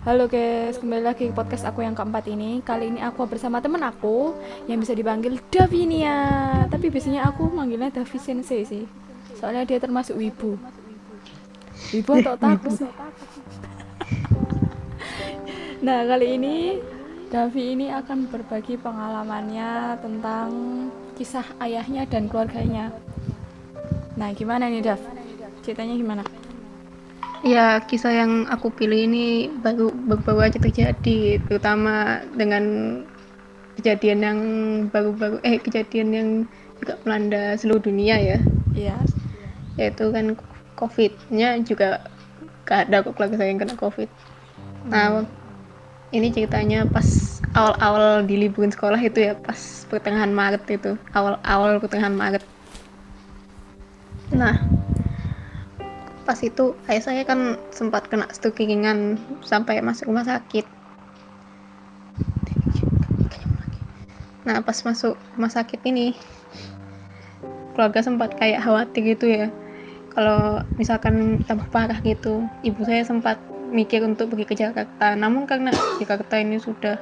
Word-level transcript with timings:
Halo 0.00 0.32
guys, 0.32 0.80
kembali 0.80 1.04
lagi 1.04 1.28
ke 1.28 1.34
podcast 1.36 1.68
aku 1.68 1.84
yang 1.84 1.92
keempat 1.92 2.24
ini. 2.32 2.64
Kali 2.64 2.88
ini 2.88 3.04
aku 3.04 3.28
bersama 3.28 3.60
temen 3.60 3.84
aku 3.84 4.32
yang 4.64 4.80
bisa 4.80 4.96
dipanggil 4.96 5.36
Davinia. 5.52 6.16
Tapi 6.72 6.88
biasanya 6.88 7.28
aku 7.28 7.52
manggilnya 7.52 7.92
Davi 7.92 8.16
Sensei 8.16 8.64
sih. 8.64 8.88
Soalnya 9.36 9.68
dia 9.68 9.76
termasuk 9.76 10.16
wibu. 10.16 10.56
Wibu 11.92 12.16
atau 12.24 12.32
takut 12.40 12.80
sih? 12.80 12.88
nah, 15.84 16.00
kali 16.08 16.32
ini 16.40 16.80
Davi 17.28 17.76
ini 17.76 17.92
akan 17.92 18.32
berbagi 18.32 18.80
pengalamannya 18.80 20.00
tentang 20.00 20.48
kisah 21.20 21.44
ayahnya 21.60 22.08
dan 22.08 22.24
keluarganya. 22.24 22.88
Nah, 24.16 24.32
gimana 24.32 24.64
nih 24.72 24.80
Dav? 24.80 25.00
Ceritanya 25.60 25.92
gimana? 25.92 26.24
Ya, 27.40 27.80
kisah 27.80 28.12
yang 28.12 28.44
aku 28.52 28.68
pilih 28.68 29.08
ini 29.08 29.48
baru 29.64 29.88
baru 30.20 30.44
aja 30.44 30.60
terjadi, 30.60 31.40
terutama 31.48 32.20
dengan 32.36 32.64
kejadian 33.80 34.20
yang 34.20 34.38
baru-baru 34.92 35.40
eh 35.40 35.56
kejadian 35.56 36.08
yang 36.12 36.28
juga 36.76 37.00
melanda 37.08 37.56
seluruh 37.56 37.80
dunia 37.80 38.20
ya. 38.20 38.38
Iya. 38.76 38.96
Yaitu 39.80 40.12
kan 40.12 40.36
COVID-nya 40.76 41.64
juga 41.64 42.04
gak 42.68 42.92
ada 42.92 43.00
kok 43.00 43.16
keluarga 43.16 43.40
saya 43.40 43.48
yang 43.48 43.60
kena 43.64 43.76
COVID. 43.80 44.08
Nah, 44.92 45.24
ini 46.12 46.28
ceritanya 46.32 46.84
pas 46.84 47.40
awal-awal 47.56 48.24
diliburin 48.28 48.70
sekolah 48.70 49.00
itu 49.00 49.32
ya, 49.32 49.32
pas 49.32 49.88
pertengahan 49.88 50.28
Maret 50.28 50.64
itu, 50.68 50.92
awal-awal 51.16 51.80
pertengahan 51.80 52.14
Maret. 52.14 52.44
Nah, 54.30 54.60
pas 56.30 56.38
itu 56.46 56.78
ayah 56.86 57.02
saya 57.02 57.22
kan 57.26 57.58
sempat 57.74 58.06
kena 58.06 58.30
stroke 58.30 58.62
ringan 58.62 59.18
sampai 59.42 59.82
masuk 59.82 60.14
rumah 60.14 60.22
sakit. 60.22 60.62
Nah 64.46 64.62
pas 64.62 64.78
masuk 64.86 65.18
rumah 65.34 65.50
sakit 65.50 65.82
ini 65.90 66.14
keluarga 67.74 68.06
sempat 68.06 68.38
kayak 68.38 68.62
khawatir 68.62 69.18
gitu 69.18 69.26
ya. 69.26 69.50
Kalau 70.14 70.62
misalkan 70.78 71.42
tambah 71.50 71.66
parah 71.74 71.98
gitu 72.06 72.46
ibu 72.62 72.78
saya 72.86 73.02
sempat 73.02 73.42
mikir 73.74 74.06
untuk 74.06 74.30
pergi 74.30 74.46
ke 74.46 74.54
Jakarta. 74.54 75.18
Namun 75.18 75.50
karena 75.50 75.74
Jakarta 75.98 76.38
ini 76.38 76.62
sudah 76.62 76.94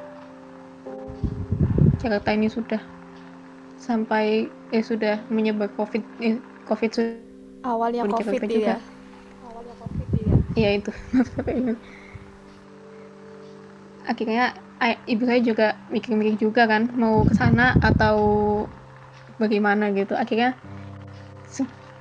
Jakarta 2.00 2.32
ini 2.32 2.48
sudah 2.48 2.80
sampai 3.76 4.48
eh 4.72 4.80
sudah 4.80 5.20
menyebar 5.28 5.68
covid 5.76 6.00
eh, 6.16 6.40
covid 6.64 6.96
awalnya 7.60 8.08
covid 8.08 8.40
juga. 8.48 8.80
ya 8.80 8.97
iya 10.58 10.70
itu. 10.78 10.90
Akhirnya 14.10 14.56
ibu 15.04 15.28
saya 15.28 15.40
juga 15.44 15.66
mikir-mikir 15.92 16.40
juga 16.40 16.64
kan 16.70 16.88
mau 16.96 17.26
ke 17.28 17.34
sana 17.36 17.76
atau 17.82 18.16
bagaimana 19.36 19.92
gitu. 19.94 20.16
Akhirnya 20.16 20.56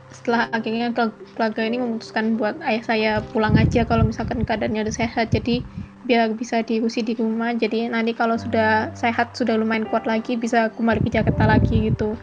setelah 0.08 0.47
akhirnya 0.55 0.95
keluarga 1.35 1.61
ini 1.67 1.78
memutuskan 1.83 2.39
buat 2.39 2.58
ayah 2.63 2.83
saya 2.83 3.11
pulang 3.35 3.59
aja 3.59 3.83
kalau 3.83 4.08
misalkan 4.08 4.47
keadaannya 4.47 4.88
udah 4.88 4.95
sehat. 4.95 5.35
Jadi 5.35 5.61
biar 6.08 6.31
bisa 6.39 6.63
diusi 6.63 7.03
di 7.03 7.13
rumah. 7.13 7.52
Jadi 7.53 7.91
nanti 7.91 8.16
kalau 8.16 8.39
sudah 8.39 8.95
sehat 8.95 9.35
sudah 9.35 9.59
lumayan 9.59 9.85
kuat 9.91 10.08
lagi 10.08 10.39
bisa 10.39 10.72
kembali 10.73 11.03
ke 11.03 11.09
Jakarta 11.11 11.44
lagi 11.45 11.91
gitu. 11.91 12.16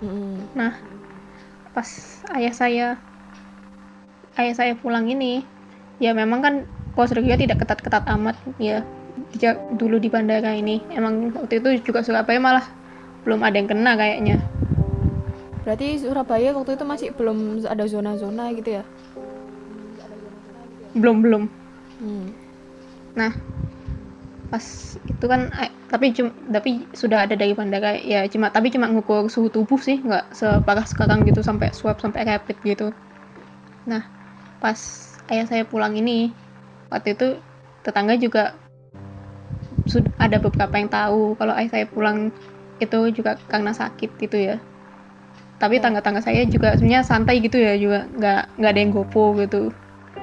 Mm. 0.00 0.56
nah 0.56 0.80
pas 1.76 1.84
ayah 2.32 2.56
saya 2.56 2.88
ayah 4.40 4.54
saya 4.56 4.72
pulang 4.80 5.12
ini 5.12 5.44
ya 6.00 6.16
memang 6.16 6.40
kan 6.40 6.54
prosedurnya 6.96 7.36
tidak 7.38 7.62
ketat-ketat 7.62 8.04
amat 8.18 8.36
ya. 8.58 8.82
Sejak 9.36 9.60
dulu 9.76 10.00
di 10.00 10.08
bandara 10.08 10.56
ini. 10.56 10.80
Emang 10.90 11.30
waktu 11.36 11.60
itu 11.60 11.92
juga 11.92 12.02
Surabaya 12.02 12.40
malah 12.40 12.66
belum 13.22 13.44
ada 13.44 13.56
yang 13.60 13.68
kena 13.68 13.94
kayaknya. 13.94 14.36
Berarti 15.62 16.00
Surabaya 16.00 16.56
waktu 16.56 16.74
itu 16.74 16.84
masih 16.88 17.08
belum 17.14 17.62
ada 17.68 17.84
zona-zona 17.84 18.50
gitu 18.56 18.80
ya? 18.80 18.84
Belum 20.96 21.20
belum. 21.22 21.44
Hmm. 22.00 22.32
nah 23.12 23.34
pas 24.48 24.64
itu 24.96 25.24
kan 25.28 25.52
eh, 25.62 25.70
tapi 25.90 26.16
cuma 26.16 26.30
tapi 26.48 26.88
sudah 26.96 27.28
ada 27.28 27.36
dari 27.36 27.52
bandara 27.52 27.94
ya 27.98 28.24
cuma 28.30 28.48
tapi 28.48 28.72
cuma 28.72 28.88
ngukur 28.88 29.28
suhu 29.28 29.52
tubuh 29.52 29.76
sih 29.78 30.00
nggak 30.00 30.32
separah 30.32 30.86
sekarang 30.86 31.22
gitu 31.28 31.44
sampai 31.44 31.70
swab 31.76 32.00
sampai 32.00 32.24
rapid 32.24 32.56
gitu. 32.64 32.86
Nah 33.84 34.08
pas 34.58 35.09
ayah 35.30 35.46
saya 35.46 35.62
pulang 35.64 35.94
ini 35.94 36.34
waktu 36.90 37.14
itu 37.14 37.38
tetangga 37.86 38.18
juga 38.18 38.52
sudah 39.88 40.12
ada 40.20 40.36
beberapa 40.36 40.74
yang 40.76 40.90
tahu 40.90 41.38
kalau 41.40 41.54
ayah 41.56 41.70
saya 41.70 41.86
pulang 41.88 42.34
itu 42.82 42.98
juga 43.14 43.36
karena 43.48 43.72
sakit 43.72 44.10
gitu 44.20 44.36
ya. 44.36 44.56
Tapi 45.60 45.76
oh. 45.76 45.80
tangga-tangga 45.80 46.24
saya 46.24 46.44
juga 46.48 46.74
sebenarnya 46.76 47.04
santai 47.04 47.40
gitu 47.44 47.60
ya 47.60 47.76
juga 47.76 48.08
nggak 48.16 48.42
nggak 48.60 48.70
ada 48.70 48.80
yang 48.80 48.92
gopo 48.92 49.36
gitu. 49.36 49.70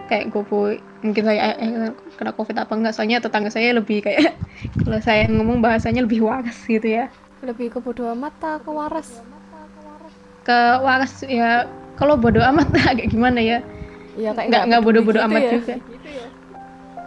Kayak 0.10 0.34
gopo 0.34 0.74
mungkin 1.06 1.24
saya 1.30 1.54
eh, 1.62 1.94
kena 2.18 2.34
covid 2.34 2.58
apa 2.58 2.74
enggak 2.74 2.94
soalnya 2.98 3.22
tetangga 3.22 3.54
saya 3.54 3.78
lebih 3.78 4.02
kayak 4.02 4.34
kalau 4.82 5.00
saya 5.02 5.30
ngomong 5.30 5.62
bahasanya 5.62 6.04
lebih 6.04 6.26
waras 6.26 6.58
gitu 6.66 6.86
ya. 6.86 7.06
Lebih 7.46 7.78
ke 7.78 7.80
bodo 7.80 8.10
amat 8.18 8.34
ke 8.66 8.72
waras? 8.74 9.22
Ke 10.42 10.82
waras 10.82 11.22
ya 11.22 11.70
kalau 11.98 12.18
bodo 12.18 12.42
amat 12.42 12.74
agak 12.92 13.14
gimana 13.14 13.42
ya 13.42 13.60
Iya 14.18 14.30
kayak 14.34 14.48
nggak 14.50 14.64
nggak 14.68 14.82
bodoh-bodoh 14.86 15.22
gitu 15.22 15.30
amat 15.30 15.42
ya. 15.46 15.52
juga. 15.54 15.74
Gitu 15.78 16.08
ya. 16.10 16.26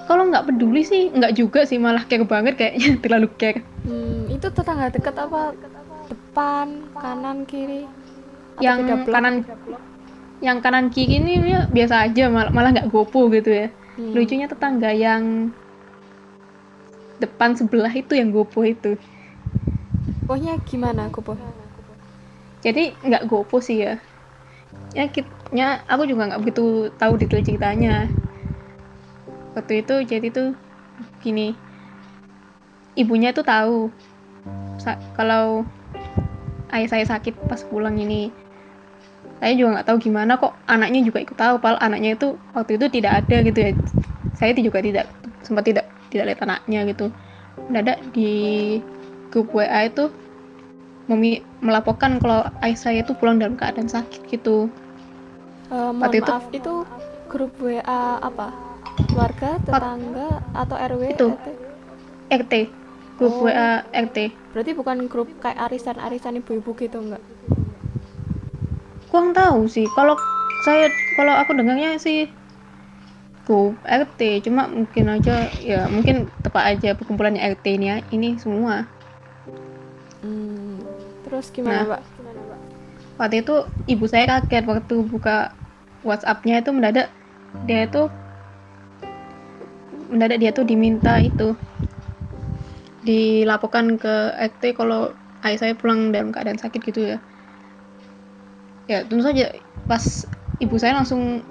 Kalau 0.09 0.22
nggak 0.26 0.44
peduli 0.50 0.82
sih 0.82 1.03
nggak 1.15 1.32
juga 1.38 1.60
sih 1.71 1.78
malah 1.78 2.03
care 2.10 2.26
banget 2.26 2.54
kayaknya 2.59 2.88
terlalu 3.04 3.28
care. 3.41 3.60
Hmm, 3.87 4.28
itu 4.28 4.47
tetangga 4.50 4.87
dekat 4.94 5.15
apa? 5.16 5.43
Depan, 6.10 6.69
kanan, 6.98 7.38
kiri. 7.47 7.87
yang 8.60 8.81
kanan 9.09 9.34
yang 10.41 10.59
kanan 10.65 10.88
kiri 10.93 11.21
ini 11.21 11.32
ya, 11.53 11.60
biasa 11.69 11.94
aja 12.09 12.25
malah 12.32 12.53
malah 12.53 12.71
nggak 12.75 12.88
gopo 12.93 13.28
gitu 13.32 13.50
ya. 13.50 13.66
Hmm. 13.97 14.15
Lucunya 14.16 14.47
tetangga 14.50 14.91
yang 14.92 15.53
depan 17.21 17.53
sebelah 17.54 17.92
itu 17.92 18.16
yang 18.16 18.32
gopo 18.32 18.65
itu. 18.65 18.97
Pokoknya 20.25 20.54
gimana 20.65 21.03
gopo? 21.12 21.32
Jadi 22.65 22.82
nggak 23.06 23.22
gopo 23.31 23.56
sih 23.65 23.81
ya. 23.84 23.97
Ya 24.97 25.06
kita 25.09 25.40
nya 25.50 25.83
aku 25.91 26.06
juga 26.06 26.31
nggak 26.31 26.41
begitu 26.47 26.94
tahu 26.94 27.19
detail 27.19 27.43
ceritanya. 27.43 28.06
Waktu 29.59 29.83
itu 29.83 29.94
jadi 30.06 30.27
tuh 30.31 30.55
gini. 31.22 31.59
Ibunya 32.94 33.34
tuh 33.34 33.43
tahu. 33.43 33.91
Kalau 35.19 35.66
ayah 36.71 36.89
saya 36.89 37.05
sakit 37.05 37.50
pas 37.50 37.60
pulang 37.66 37.99
ini 37.99 38.31
saya 39.41 39.56
juga 39.56 39.81
nggak 39.81 39.87
tahu 39.91 39.99
gimana 39.99 40.39
kok. 40.39 40.55
Anaknya 40.71 41.00
juga 41.03 41.19
ikut 41.25 41.34
tahu 41.34 41.59
pal. 41.59 41.77
Anaknya 41.83 42.15
itu 42.15 42.39
waktu 42.55 42.78
itu 42.78 42.87
tidak 42.93 43.27
ada 43.27 43.37
gitu 43.43 43.59
ya. 43.59 43.71
Saya 44.39 44.55
juga 44.55 44.78
tidak 44.81 45.10
sempat 45.43 45.66
tidak 45.66 45.91
tidak 46.15 46.31
lihat 46.31 46.41
anaknya 46.47 46.87
gitu. 46.94 47.10
Mendadak 47.66 47.99
di 48.15 48.33
grup 49.34 49.50
WA 49.50 49.91
itu 49.91 50.15
melaporkan 51.59 52.22
kalau 52.22 52.47
ayah 52.62 52.78
saya 52.78 53.03
itu 53.03 53.19
pulang 53.19 53.43
dalam 53.43 53.59
keadaan 53.59 53.91
sakit 53.91 54.31
gitu 54.31 54.71
Uh, 55.71 55.95
mohon 55.95 56.11
itu, 56.11 56.27
maaf, 56.27 56.47
itu 56.51 56.75
grup 57.31 57.55
WA 57.63 58.19
apa? 58.19 58.51
Keluarga, 59.07 59.57
tetangga, 59.63 60.43
atau 60.51 60.77
RW? 60.77 61.03
Itu. 61.15 61.29
RT? 61.39 61.47
RT. 62.31 62.55
Grup 63.15 63.35
oh. 63.39 63.47
WA 63.47 63.87
RT. 63.95 64.35
Berarti 64.51 64.73
bukan 64.75 65.07
grup 65.07 65.31
kayak 65.39 65.71
arisan-arisan 65.71 66.43
ibu-ibu 66.43 66.75
gitu 66.75 66.99
enggak? 66.99 67.23
Kurang 69.07 69.31
tahu 69.31 69.71
sih. 69.71 69.87
Kalau 69.95 70.19
saya 70.67 70.91
kalau 71.15 71.35
aku 71.39 71.55
dengarnya 71.57 71.97
sih 71.97 72.29
grup 73.51 73.75
RT 73.83 74.47
cuma 74.47 74.71
mungkin 74.71 75.11
aja 75.11 75.49
ya 75.59 75.89
mungkin 75.91 76.31
tepat 76.45 76.77
aja 76.77 76.95
perkumpulannya 76.95 77.43
RT 77.57 77.66
ini 77.66 77.87
ya 77.91 77.97
ini 78.15 78.28
semua 78.39 78.87
hmm, 80.23 80.84
terus 81.27 81.51
gimana 81.51 81.83
nah, 81.83 81.87
pak 81.97 82.03
waktu 83.19 83.43
itu 83.43 83.55
ibu 83.91 84.05
saya 84.07 84.39
kaget 84.39 84.65
waktu 84.71 84.97
buka 85.03 85.53
WhatsAppnya 86.01 86.65
itu 86.65 86.71
mendadak 86.73 87.13
dia 87.67 87.85
itu 87.85 88.09
mendadak 90.11 90.39
dia 90.43 90.51
tuh 90.51 90.67
diminta 90.67 91.21
itu. 91.23 91.55
Dilaporkan 93.01 93.97
ke 93.97 94.35
RT 94.37 94.77
kalau 94.77 95.15
ayah 95.47 95.59
saya 95.59 95.73
pulang 95.79 96.13
dalam 96.13 96.35
keadaan 96.35 96.61
sakit 96.61 96.81
gitu 96.83 97.01
ya. 97.17 97.19
Ya 98.91 99.07
tentu 99.07 99.23
saja 99.23 99.55
pas 99.87 100.27
ibu 100.59 100.75
saya 100.77 100.99
langsung 100.99 101.47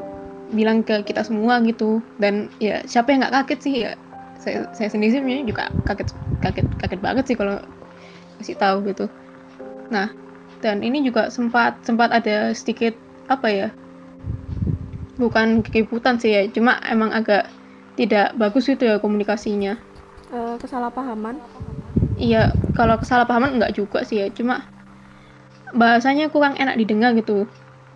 bilang 0.52 0.84
ke 0.84 1.02
kita 1.08 1.24
semua 1.24 1.64
gitu. 1.64 2.04
Dan 2.20 2.52
ya 2.60 2.84
siapa 2.86 3.16
yang 3.16 3.26
nggak 3.26 3.48
kaget 3.48 3.60
sih? 3.64 3.74
Ya 3.88 3.92
saya, 4.40 4.68
saya 4.76 4.90
sendiri 4.92 5.20
sih 5.20 5.24
juga 5.48 5.72
kaget 5.88 6.14
kaget 6.44 6.68
kaget 6.80 7.02
banget 7.02 7.26
sih 7.32 7.38
kalau 7.40 7.58
kasih 8.40 8.60
tahu 8.60 8.86
gitu. 8.92 9.08
Nah 9.90 10.12
dan 10.60 10.84
ini 10.84 11.00
juga 11.08 11.32
sempat 11.32 11.80
sempat 11.88 12.12
ada 12.12 12.52
sedikit 12.52 12.92
apa 13.32 13.48
ya 13.48 13.68
bukan 15.20 15.62
keributan 15.62 16.16
sih 16.18 16.32
ya 16.32 16.42
cuma 16.56 16.80
emang 16.88 17.12
agak 17.12 17.52
tidak 18.00 18.32
bagus 18.40 18.72
itu 18.72 18.88
ya 18.88 18.98
komunikasinya. 19.04 19.76
Eh, 20.32 20.56
kesalahpahaman? 20.62 21.36
Iya 22.20 22.56
kalau 22.78 22.96
kesalahpahaman 23.00 23.60
enggak 23.60 23.76
juga 23.76 24.04
sih 24.08 24.24
ya 24.24 24.28
cuma 24.32 24.64
bahasanya 25.76 26.32
kurang 26.34 26.58
enak 26.58 26.76
didengar 26.80 27.12
gitu 27.20 27.46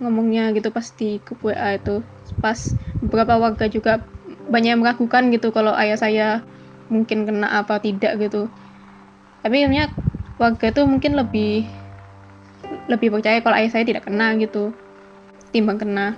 ngomongnya 0.04 0.52
gitu 0.52 0.70
pas 0.76 0.88
di 1.00 1.24
grup 1.24 1.40
WA 1.48 1.80
itu. 1.80 2.04
Pas 2.44 2.60
beberapa 3.00 3.40
warga 3.40 3.66
juga 3.72 4.04
banyak 4.52 4.76
yang 4.76 4.82
meragukan 4.84 5.24
gitu 5.32 5.56
kalau 5.56 5.72
ayah 5.76 5.96
saya 5.96 6.28
mungkin 6.92 7.24
kena 7.24 7.48
apa 7.64 7.80
tidak 7.80 8.20
gitu. 8.20 8.52
Tapi 9.44 9.64
akhirnya 9.64 9.92
warga 10.40 10.66
itu 10.72 10.82
mungkin 10.84 11.16
lebih 11.16 11.68
lebih 12.92 13.10
percaya 13.16 13.40
kalau 13.40 13.56
ayah 13.60 13.72
saya 13.72 13.88
tidak 13.88 14.04
kena 14.08 14.36
gitu 14.40 14.76
timbang 15.54 15.80
kena 15.80 16.18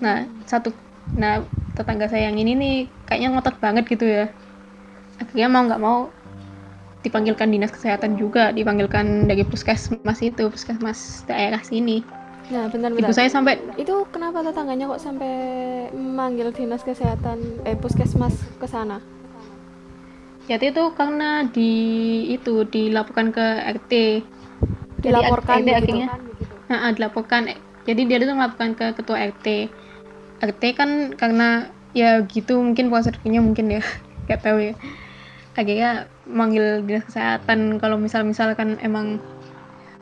nah 0.00 0.24
satu 0.48 0.72
nah 1.16 1.44
tetangga 1.76 2.08
saya 2.10 2.28
yang 2.28 2.36
ini 2.36 2.52
nih 2.56 2.76
kayaknya 3.06 3.28
ngotot 3.36 3.56
banget 3.62 3.84
gitu 3.88 4.04
ya. 4.04 4.26
Akhirnya 5.20 5.48
mau 5.52 5.62
nggak 5.68 5.82
mau 5.82 5.98
dipanggilkan 7.00 7.48
dinas 7.48 7.72
kesehatan 7.72 8.20
juga 8.20 8.52
dipanggilkan 8.52 9.24
dari 9.24 9.44
puskesmas 9.44 10.20
itu 10.20 10.52
puskesmas 10.52 11.24
daerah 11.24 11.60
sini. 11.64 12.04
Nah 12.52 12.68
bentar 12.68 12.92
ibu 12.92 13.00
bentar 13.00 13.16
saya 13.16 13.30
sampai 13.32 13.56
itu 13.80 14.04
kenapa 14.12 14.44
tetangganya 14.44 14.90
kok 14.90 15.00
sampai 15.00 15.32
memanggil 15.96 16.52
dinas 16.52 16.84
kesehatan 16.84 17.64
eh 17.64 17.76
puskesmas 17.76 18.36
ke 18.60 18.66
sana? 18.68 19.00
Ya 20.50 20.58
itu 20.58 20.82
karena 20.98 21.46
di 21.46 21.72
itu 22.34 22.66
dilaporkan 22.66 23.30
ke 23.30 23.46
RT 23.78 23.92
Jadi 25.00 25.06
dilaporkan 25.06 25.62
RT 25.62 25.68
gitu? 25.68 25.76
akhirnya 25.78 26.08
Nah, 26.70 26.86
ah, 26.86 26.92
dilaporkan 26.94 27.50
jadi 27.90 28.06
dia 28.06 28.16
itu 28.22 28.30
melaporkan 28.30 28.78
ke 28.78 28.94
ketua 28.94 29.18
RT 29.34 29.66
RT 30.40 30.62
kan 30.78 30.90
karena 31.18 31.66
ya 31.90 32.22
gitu 32.22 32.62
mungkin 32.62 32.86
prosedurnya 32.86 33.42
mungkin 33.42 33.66
ya 33.74 33.82
nggak 34.30 34.40
tahu 34.46 34.58
ya. 34.70 34.74
Akhirnya 35.58 36.06
manggil 36.30 36.86
dinas 36.86 37.04
kesehatan. 37.10 37.82
Kalau 37.82 37.98
misal 37.98 38.22
misalkan 38.22 38.78
emang 38.78 39.18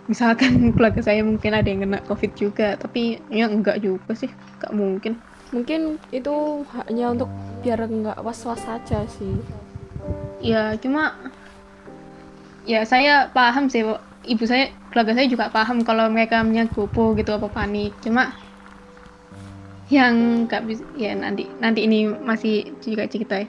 misalkan 0.04 0.52
keluarga 0.76 1.00
saya 1.00 1.24
mungkin 1.24 1.56
ada 1.56 1.64
yang 1.64 1.88
kena 1.88 2.04
covid 2.04 2.32
juga 2.36 2.76
tapi 2.76 3.24
ya 3.32 3.48
enggak 3.48 3.80
juga 3.80 4.12
sih 4.12 4.28
nggak 4.60 4.72
mungkin. 4.76 5.16
Mungkin 5.48 5.96
itu 6.12 6.68
hanya 6.76 7.16
untuk 7.16 7.32
biar 7.64 7.80
nggak 7.88 8.20
was-was 8.20 8.60
saja 8.60 9.08
sih. 9.08 9.40
Ya 10.44 10.76
cuma 10.76 11.16
ya 12.68 12.84
saya 12.84 13.32
paham 13.32 13.72
sih 13.72 13.80
ibu 14.28 14.44
saya 14.44 14.68
keluarga 14.98 15.14
saya 15.14 15.30
juga 15.30 15.46
paham 15.54 15.86
kalau 15.86 16.10
mereka 16.10 16.42
menyagopo 16.42 17.14
gitu 17.14 17.30
apa 17.30 17.46
panik 17.54 17.94
cuma 18.02 18.34
yang 19.94 20.42
nggak 20.50 20.66
bisa 20.66 20.82
ya 20.98 21.14
nanti 21.14 21.46
nanti 21.62 21.86
ini 21.86 22.10
masih 22.10 22.74
juga 22.82 23.06
cerita 23.06 23.38
ya. 23.38 23.46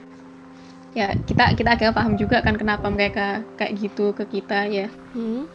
Ya 0.94 1.08
kita 1.26 1.58
kita 1.58 1.74
agak 1.74 1.90
paham 1.98 2.14
juga 2.14 2.38
kan 2.38 2.54
kenapa 2.54 2.86
mereka 2.86 3.42
kayak 3.58 3.82
gitu 3.82 4.14
ke 4.14 4.30
kita 4.30 4.70
ya. 4.70 4.86
Hmm? 5.10 5.50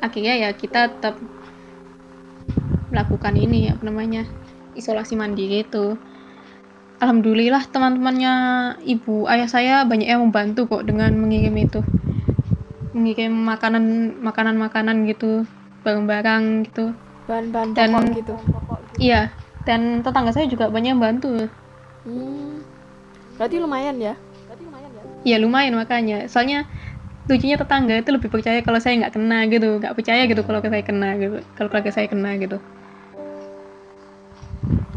akhirnya 0.00 0.40
ya 0.40 0.50
kita 0.56 0.88
tetap 0.88 1.20
melakukan 2.88 3.36
ini 3.36 3.68
apa 3.68 3.84
namanya 3.84 4.24
isolasi 4.72 5.20
mandiri 5.20 5.68
itu. 5.68 6.00
Alhamdulillah 7.04 7.68
teman-temannya 7.68 8.34
ibu 8.88 9.28
ayah 9.28 9.52
saya 9.52 9.84
banyak 9.84 10.08
yang 10.08 10.24
membantu 10.24 10.64
kok 10.64 10.88
dengan 10.88 11.12
mengirim 11.12 11.52
itu 11.60 11.84
mengirim 12.94 13.34
makanan 13.34 14.16
makanan 14.22 14.54
makanan 14.56 15.04
gitu 15.10 15.44
barang-barang 15.82 16.70
gitu. 16.70 16.94
Bahan-bahan 17.26 17.74
Dan- 17.74 17.92
pokok 17.92 18.14
gitu. 18.22 18.34
iya 19.02 19.34
dan 19.66 20.04
tetangga 20.04 20.30
saya 20.30 20.46
juga 20.46 20.70
banyak 20.70 20.94
yang 20.94 21.02
bantu. 21.02 21.50
Hmm. 22.04 22.62
berarti 23.34 23.58
lumayan 23.58 23.96
ya? 23.98 24.14
Ya 25.26 25.36
lumayan 25.42 25.74
makanya. 25.74 26.30
Soalnya 26.30 26.68
lucunya 27.26 27.56
tetangga 27.56 27.98
itu 27.98 28.12
lebih 28.12 28.28
percaya 28.30 28.60
kalau 28.60 28.78
saya 28.78 29.00
nggak 29.00 29.14
kena 29.16 29.38
gitu 29.48 29.80
nggak 29.80 29.96
percaya 29.96 30.22
gitu 30.28 30.44
kalau 30.44 30.60
saya 30.60 30.84
kena 30.84 31.08
gitu 31.18 31.36
kalau 31.56 31.68
keluarga 31.72 31.90
saya 31.90 32.06
kena 32.06 32.36
gitu. 32.38 32.60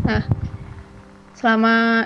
Nah 0.04 0.24
selama 1.34 2.06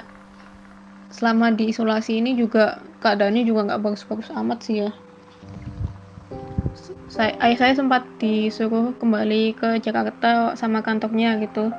selama 1.11 1.51
di 1.51 1.73
isolasi 1.73 2.23
ini 2.23 2.37
juga 2.39 2.79
keadaannya 3.03 3.43
juga 3.43 3.67
nggak 3.67 3.81
bagus-bagus 3.83 4.31
amat 4.31 4.59
sih 4.63 4.87
ya 4.87 4.91
saya 7.21 7.37
ayah 7.45 7.57
saya 7.61 7.73
sempat 7.77 8.01
disuruh 8.17 8.97
kembali 8.97 9.53
ke 9.53 9.77
Jakarta 9.77 10.57
sama 10.57 10.81
kantornya 10.81 11.37
gitu 11.37 11.69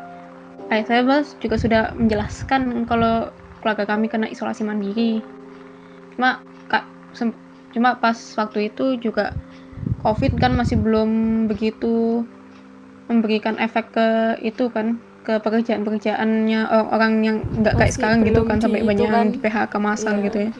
ayah 0.71 0.87
saya 0.87 1.03
mas 1.03 1.35
juga 1.43 1.59
sudah 1.59 1.83
menjelaskan 1.99 2.87
kalau 2.87 3.35
keluarga 3.59 3.91
kami 3.91 4.07
kena 4.07 4.31
isolasi 4.31 4.63
mandiri 4.63 5.19
cuma 6.15 6.39
kak 6.71 6.87
cuma 7.75 7.99
pas 7.99 8.15
waktu 8.39 8.71
itu 8.71 9.03
juga 9.03 9.35
covid 9.99 10.39
kan 10.39 10.55
masih 10.55 10.79
belum 10.79 11.11
begitu 11.51 12.23
memberikan 13.11 13.59
efek 13.59 13.91
ke 13.99 14.09
itu 14.47 14.71
kan 14.71 15.03
ke 15.27 15.43
pekerjaan-pekerjaannya 15.43 16.71
orang-orang 16.71 17.13
yang 17.27 17.37
nggak 17.43 17.75
kayak 17.83 17.95
sekarang 17.95 18.23
gitu 18.23 18.47
kan 18.47 18.63
sampai 18.63 18.87
banyak 18.87 19.11
kan. 19.11 19.27
yang 19.27 19.27
di 19.35 19.39
PHK 19.43 19.75
masal 19.83 20.15
Iya. 20.19 20.25
gitu 20.31 20.39
ya 20.39 20.51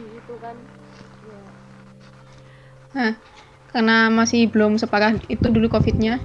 nah 2.93 3.32
karena 3.73 4.07
masih 4.13 4.47
belum 4.53 4.77
separah 4.77 5.17
itu 5.27 5.47
dulu 5.49 5.67
covidnya. 5.73 6.21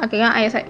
Akhirnya 0.00 0.34
ayah 0.34 0.50
saya 0.50 0.66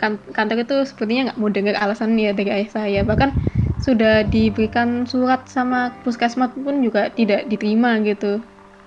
kan, 0.00 0.20
kantor 0.32 0.64
itu 0.64 0.76
sepertinya 0.88 1.32
nggak 1.32 1.38
mau 1.40 1.50
dengar 1.52 1.74
alasan 1.80 2.16
ya 2.16 2.32
dari 2.32 2.50
ayah 2.52 2.70
saya. 2.70 3.00
Bahkan 3.02 3.36
sudah 3.76 4.24
diberikan 4.24 5.04
surat 5.04 5.44
sama 5.52 5.92
puskesmas 6.00 6.54
pun 6.56 6.80
juga 6.80 7.12
tidak 7.12 7.44
diterima 7.50 8.00
gitu. 8.00 8.40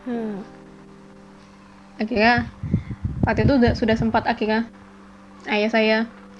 Hmm. 0.07 0.41
akhirnya 1.99 2.47
waktu 3.27 3.43
itu 3.45 3.53
udah- 3.59 3.75
sudah 3.75 3.95
sempat 3.99 4.23
akhirnya 4.25 4.71
ayah 5.51 5.69
saya 5.69 5.97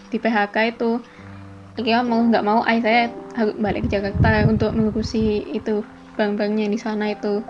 di 0.10 0.18
PHK 0.18 0.56
itu 0.74 1.04
akhirnya 1.75 2.02
mau 2.08 2.24
nggak 2.24 2.46
mau 2.48 2.64
ayah 2.66 2.82
saya 2.82 3.02
harus 3.36 3.56
balik 3.60 3.86
ke 3.86 3.90
Jakarta 3.94 4.48
untuk 4.48 4.72
mengurusi 4.74 5.44
itu 5.54 5.84
barang-barangnya 6.16 6.68
di 6.72 6.80
sana 6.80 7.12
itu 7.12 7.44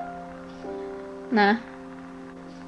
nah 1.32 1.62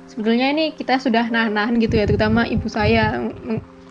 sebetulnya 0.09 0.45
ini 0.53 0.63
kita 0.79 0.93
sudah 1.05 1.23
nahan-nahan 1.33 1.75
gitu 1.83 1.95
ya 1.99 2.05
terutama 2.09 2.41
ibu 2.53 2.67
saya. 2.69 3.17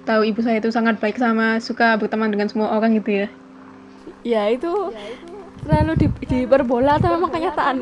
Tahu 0.08 0.22
ibu 0.32 0.40
saya 0.44 0.58
itu 0.64 0.70
sangat 0.72 0.96
baik 1.02 1.17
sama 1.20 1.61
suka 1.61 1.94
berteman 2.00 2.32
dengan 2.32 2.49
semua 2.50 2.72
orang 2.76 2.96
gitu 2.99 3.11
ya. 3.20 3.26
Ya 4.25 4.49
itu 4.52 4.67
terlalu 5.62 5.90
di, 6.00 6.06
diperbola 6.32 6.90
atau 6.99 7.08
memang 7.17 7.32
kenyataan. 7.34 7.76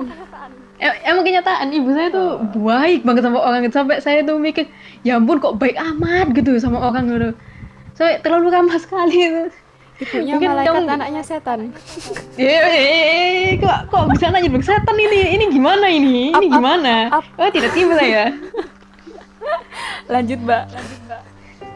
Em- 0.79 1.01
emang 1.09 1.25
kenyataan 1.27 1.69
ibu 1.75 1.91
saya 1.97 2.09
tuh 2.17 2.27
baik 2.55 2.99
banget 3.07 3.23
sama 3.27 3.39
orang 3.47 3.61
gitu. 3.67 3.77
Sampai 3.81 3.99
saya 4.07 4.19
tuh 4.29 4.37
mikir 4.43 4.67
ya 5.07 5.19
ampun 5.19 5.39
kok 5.45 5.55
baik 5.63 5.77
amat 5.79 6.27
gitu 6.37 6.51
sama 6.65 6.79
orang 6.87 7.05
gitu. 7.13 7.29
Sampai 7.97 8.15
terlalu 8.25 8.47
ramah 8.55 8.79
sekali 8.85 9.15
gitu. 9.25 9.41
Ibunya 9.99 10.33
Mungkin 10.39 10.49
malaikat 10.49 10.75
kamu- 10.79 10.95
anaknya 10.95 11.23
setan. 11.23 11.61
Eh, 12.35 12.47
eh, 12.47 12.71
eh, 12.71 13.49
kok 13.59 13.91
kok 13.91 14.05
bisa 14.15 14.31
nanya 14.31 14.47
dulu 14.47 14.63
setan 14.63 14.95
ini? 14.95 15.21
Ini 15.35 15.45
gimana 15.51 15.87
ini? 15.87 16.31
Ini 16.31 16.39
Up, 16.39 16.43
up, 16.45 16.55
gimana? 16.55 16.95
up. 17.11 17.25
oh 17.35 17.49
tidak 17.51 17.71
tiba 17.73 17.95
saya 17.95 18.31
lanjut 20.13 20.39
mbak. 20.41 20.65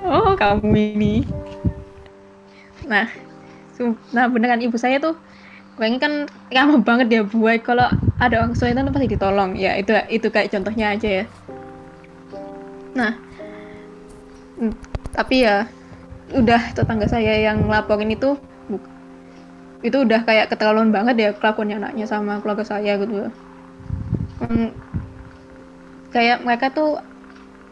Oh 0.02 0.34
kamu 0.34 0.70
ini. 0.94 1.14
Nah 2.86 3.06
nah 4.14 4.30
beneran 4.30 4.62
ibu 4.62 4.78
saya 4.78 5.02
tuh 5.02 5.18
orangnya 5.74 5.98
kan 5.98 6.12
ramah 6.48 6.78
banget 6.78 7.06
dia 7.10 7.22
buat 7.26 7.58
kalau 7.60 7.90
ada 8.16 8.34
orang 8.38 8.54
kesulitan 8.54 8.86
pasti 8.86 9.10
ditolong. 9.10 9.58
Ya 9.58 9.74
itu 9.74 9.90
itu 10.08 10.30
kayak 10.30 10.54
contohnya 10.54 10.94
aja 10.94 11.08
ya. 11.22 11.24
Nah 12.94 13.18
mm, 14.58 14.72
tapi 15.10 15.42
ya 15.42 15.66
udah 16.40 16.60
tetangga 16.76 17.06
saya 17.14 17.32
yang 17.46 17.58
laporin 17.72 18.10
itu 18.16 18.28
itu 19.86 19.96
udah 20.06 20.20
kayak 20.28 20.46
keterlaluan 20.50 20.90
banget 20.96 21.14
ya 21.24 21.28
kelakuannya 21.38 21.76
anaknya 21.80 22.04
sama 22.12 22.32
keluarga 22.42 22.64
saya 22.72 22.92
gitu. 23.02 23.14
Hmm, 24.40 24.74
kayak 26.14 26.36
mereka 26.46 26.66
tuh 26.76 26.86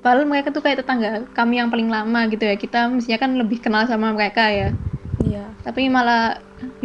padahal 0.03 0.27
mereka 0.33 0.49
tuh 0.57 0.63
kayak 0.65 0.79
tetangga 0.83 1.09
kami 1.37 1.55
yang 1.61 1.69
paling 1.73 1.89
lama 1.97 2.19
gitu 2.33 2.45
ya. 2.51 2.55
Kita 2.65 2.77
mestinya 2.95 3.19
kan 3.25 3.33
lebih 3.41 3.59
kenal 3.65 3.85
sama 3.93 4.09
mereka 4.19 4.43
ya. 4.61 4.67
Iya. 5.21 5.55
Tapi 5.65 5.81
malah 5.97 6.19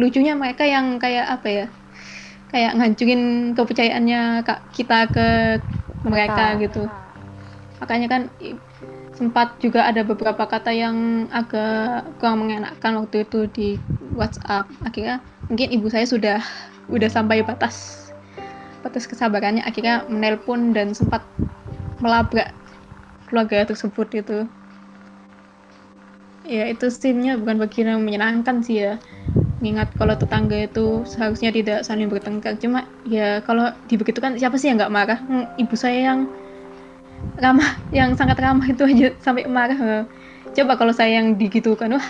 lucunya 0.00 0.32
mereka 0.42 0.64
yang 0.74 0.86
kayak 1.02 1.26
apa 1.34 1.48
ya 1.58 1.64
kayak 2.52 2.70
ngancurin 2.78 3.22
kepercayaannya 3.56 4.18
kak 4.46 4.58
kita 4.76 4.94
ke 5.14 5.20
mereka 6.06 6.42
Mereka. 6.54 6.62
gitu. 6.62 6.78
Makanya 7.80 8.06
kan 8.12 8.22
sempat 9.16 9.56
juga 9.58 9.88
ada 9.88 10.04
beberapa 10.04 10.44
kata 10.44 10.70
yang 10.76 11.26
agak 11.32 12.04
kurang 12.20 12.44
mengenakan 12.44 13.02
waktu 13.02 13.24
itu 13.24 13.48
di 13.48 13.68
WhatsApp. 14.12 14.68
Akhirnya 14.84 15.24
mungkin 15.48 15.68
ibu 15.72 15.88
saya 15.88 16.04
sudah 16.04 16.38
udah 16.92 17.08
sampai 17.08 17.40
batas 17.40 18.06
batas 18.84 19.08
kesabarannya. 19.08 19.64
Akhirnya 19.64 20.04
menelpon 20.06 20.76
dan 20.76 20.92
sempat 20.92 21.24
melabrak 22.04 22.52
keluarga 23.26 23.64
tersebut 23.64 24.08
itu. 24.12 24.38
Ya 26.46 26.70
itu 26.70 26.86
scene-nya 26.86 27.40
bukan 27.42 27.58
bagian 27.58 27.98
yang 27.98 28.02
menyenangkan 28.06 28.62
sih 28.62 28.84
ya. 28.84 29.02
Mengingat 29.58 29.96
kalau 29.96 30.14
tetangga 30.14 30.68
itu 30.68 31.02
seharusnya 31.08 31.50
tidak 31.50 31.82
saling 31.82 32.06
bertengkar. 32.06 32.54
Cuma 32.60 32.86
ya 33.02 33.42
kalau 33.42 33.72
dibegitukan 33.88 34.36
siapa 34.38 34.54
sih 34.60 34.70
yang 34.70 34.78
nggak 34.78 34.94
marah? 34.94 35.18
Hmm, 35.26 35.48
ibu 35.58 35.74
saya 35.74 36.14
yang 36.14 36.30
ramah 37.36 37.76
yang 37.92 38.16
sangat 38.16 38.40
ramah 38.40 38.66
itu 38.66 38.82
aja 38.84 39.08
sampai 39.20 39.44
marah. 39.48 40.04
Coba 40.56 40.72
kalau 40.80 40.92
saya 40.92 41.20
yang 41.20 41.36
digitukan 41.36 41.92
wah 41.96 42.06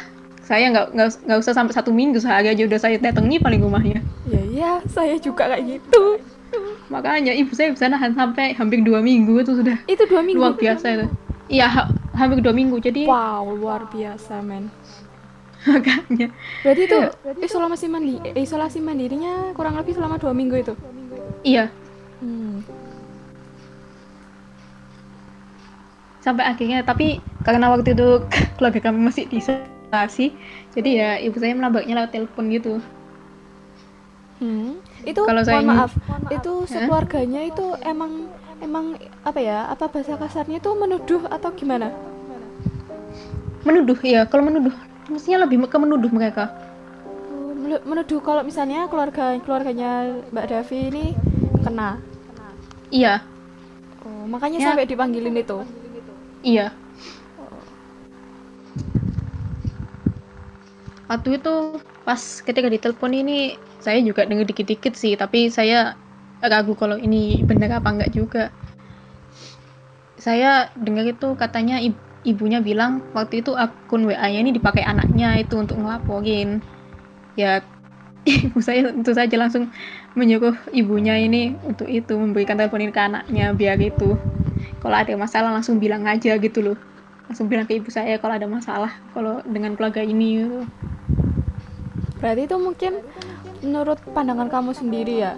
saya 0.47 0.71
nggak 0.71 0.95
nggak 1.27 1.39
usah 1.43 1.51
sampai 1.51 1.75
satu 1.75 1.91
minggu 1.91 2.23
sehari 2.23 2.55
aja 2.55 2.63
udah 2.63 2.79
saya 2.79 2.97
datangi 3.03 3.43
paling 3.43 3.59
rumahnya. 3.59 3.99
Ya 4.31 4.43
iya 4.47 4.73
saya 4.87 5.19
juga 5.19 5.51
kayak 5.51 5.67
gitu. 5.67 6.23
Makanya 6.87 7.35
ibu 7.35 7.51
saya 7.51 7.75
bisa 7.75 7.91
nahan 7.91 8.15
sampai 8.15 8.55
hampir 8.55 8.79
dua 8.87 9.03
minggu 9.03 9.43
itu 9.43 9.59
sudah. 9.59 9.75
Itu 9.91 10.07
dua 10.07 10.23
minggu 10.23 10.39
luar 10.39 10.55
biasa 10.55 10.87
itu. 10.95 11.07
Iya 11.51 11.67
ha- 11.67 11.91
hampir 12.15 12.39
dua 12.39 12.55
minggu 12.55 12.79
jadi 12.79 13.11
wow 13.11 13.43
luar 13.51 13.91
biasa 13.91 14.39
men. 14.47 14.71
Makanya. 15.67 16.31
Berarti 16.63 16.83
itu 16.87 16.99
isolasi 17.43 17.87
mandiri 17.91 18.31
isolasi 18.39 18.79
mandirinya 18.79 19.51
kurang 19.59 19.75
lebih 19.75 19.99
selama 19.99 20.15
dua 20.23 20.31
minggu 20.31 20.55
itu? 20.63 20.75
Iya. 21.43 21.75
Hmm. 22.23 22.63
Sampai 26.27 26.43
akhirnya 26.45 26.83
tapi 26.83 27.23
karena 27.47 27.71
waktu 27.71 27.95
itu 27.95 28.19
keluarga 28.59 28.81
kami 28.83 28.99
masih 29.07 29.31
diisolasi 29.31 30.35
jadi 30.75 30.91
ya 30.91 31.11
ibu 31.23 31.39
saya 31.39 31.55
melambaknya 31.55 32.03
lewat 32.03 32.11
telepon 32.11 32.51
gitu. 32.51 32.75
Hmm. 34.37 34.77
itu 35.01 35.23
Kalau 35.23 35.41
saya 35.41 35.63
ini- 35.63 35.71
maaf 35.71 35.95
itu 36.29 36.53
sekeluarganya 36.69 37.47
itu 37.47 37.73
emang 37.81 38.27
emang 38.59 38.99
apa 39.23 39.39
ya 39.39 39.65
apa 39.65 39.89
bahasa 39.89 40.19
kasarnya 40.19 40.59
itu 40.59 40.71
menuduh 40.75 41.25
atau 41.31 41.55
gimana? 41.55 41.89
Menuduh 43.65 43.97
ya 44.03 44.27
kalau 44.27 44.45
menuduh 44.45 44.75
mestinya 45.09 45.47
lebih 45.47 45.65
ke 45.65 45.79
menuduh 45.79 46.11
mereka. 46.13 46.53
Menuduh 47.87 48.21
kalau 48.21 48.45
misalnya 48.45 48.85
keluarga 48.87 49.39
keluarganya 49.41 50.21
Mbak 50.29 50.47
Davi 50.53 50.79
ini 50.91 51.05
kena. 51.65 51.97
Iya. 52.93 53.25
Oh, 54.05 54.29
makanya 54.29 54.61
Ya. 54.61 54.67
sampai 54.71 54.85
dipanggilin 54.85 55.35
itu 55.35 55.65
iya. 56.47 56.73
Waktu 61.07 61.39
itu 61.39 61.55
pas 62.07 62.23
ketika 62.43 62.67
ditelepon 62.71 63.13
ini 63.15 63.39
saya 63.83 63.99
juga 64.03 64.27
dengar 64.27 64.47
dikit-dikit 64.47 64.95
sih 64.99 65.15
tapi 65.19 65.51
saya 65.51 65.99
ragu 66.43 66.75
kalau 66.79 66.99
ini 66.99 67.43
benar 67.47 67.79
apa 67.83 67.89
enggak 67.95 68.11
juga. 68.15 68.43
Saya 70.17 70.73
dengar 70.77 71.05
itu 71.05 71.29
katanya 71.37 71.77
ib- 71.81 72.01
ibunya 72.25 72.59
bilang 72.65 73.05
waktu 73.13 73.45
itu 73.45 73.53
akun 73.53 74.09
WA-nya 74.09 74.41
ini 74.45 74.53
dipakai 74.57 74.81
anaknya 74.83 75.37
itu 75.45 75.55
untuk 75.61 75.77
ngelaporin. 75.81 76.65
Ya 77.37 77.63
ibu 78.47 78.59
saya 78.65 78.91
tentu 78.93 79.13
saja 79.17 79.37
langsung 79.39 79.71
menyuruh 80.19 80.57
ibunya 80.75 81.17
ini 81.21 81.57
untuk 81.65 81.87
itu 81.91 82.15
memberikan 82.17 82.57
teleponin 82.59 82.93
ke 82.93 83.01
anaknya 83.01 83.53
biar 83.55 83.79
itu 83.81 84.17
kalau 84.81 84.97
ada 84.97 85.13
masalah 85.19 85.51
langsung 85.53 85.83
bilang 85.83 86.07
aja 86.07 86.37
gitu 86.39 86.63
loh. 86.63 86.79
Langsung 87.27 87.51
bilang 87.51 87.67
ke 87.67 87.75
ibu 87.75 87.91
saya 87.91 88.23
kalau 88.23 88.39
ada 88.39 88.47
masalah 88.47 88.93
kalau 89.11 89.43
dengan 89.47 89.75
keluarga 89.75 90.03
ini. 90.03 90.47
Gitu. 90.47 90.61
berarti 92.17 92.49
itu 92.49 92.57
mungkin 92.57 92.93
menurut 93.61 94.01
pandangan 94.17 94.49
kamu 94.49 94.73
sendiri 94.73 95.27
ya? 95.27 95.33